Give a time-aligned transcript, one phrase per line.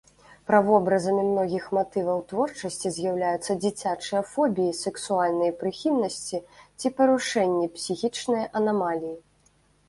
[0.49, 6.39] Правобразамі многіх матываў творчасці з'яўляюцца дзіцячыя фобіі, сэксуальныя прыхільнасці
[6.79, 9.15] ці парушэнні, псіхічныя анамаліі.